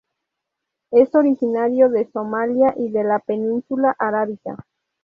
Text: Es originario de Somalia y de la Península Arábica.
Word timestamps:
Es 0.89 1.13
originario 1.13 1.87
de 1.89 2.09
Somalia 2.11 2.73
y 2.75 2.89
de 2.89 3.03
la 3.03 3.19
Península 3.19 3.95
Arábica. 3.99 4.55